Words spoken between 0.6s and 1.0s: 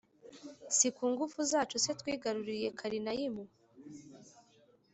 si